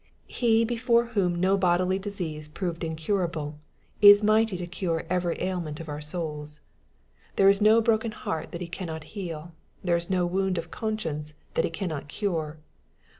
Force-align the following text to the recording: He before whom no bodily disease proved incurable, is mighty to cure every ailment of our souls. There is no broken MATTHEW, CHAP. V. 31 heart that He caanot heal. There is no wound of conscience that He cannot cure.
He 0.33 0.65
before 0.65 1.05
whom 1.13 1.35
no 1.39 1.55
bodily 1.57 1.99
disease 1.99 2.47
proved 2.47 2.83
incurable, 2.83 3.59
is 4.01 4.23
mighty 4.23 4.57
to 4.57 4.65
cure 4.65 5.05
every 5.11 5.39
ailment 5.39 5.79
of 5.79 5.87
our 5.89 6.01
souls. 6.01 6.61
There 7.35 7.47
is 7.47 7.61
no 7.61 7.81
broken 7.81 8.09
MATTHEW, 8.09 8.15
CHAP. 8.15 8.23
V. 8.23 8.23
31 8.23 8.23
heart 8.41 8.51
that 8.51 8.61
He 8.61 8.67
caanot 8.67 9.03
heal. 9.03 9.51
There 9.83 9.95
is 9.95 10.09
no 10.09 10.25
wound 10.25 10.57
of 10.57 10.71
conscience 10.71 11.35
that 11.53 11.65
He 11.65 11.69
cannot 11.69 12.07
cure. 12.07 12.57